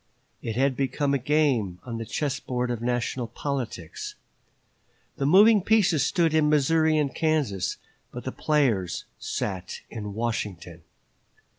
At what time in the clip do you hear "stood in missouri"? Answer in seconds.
6.03-6.97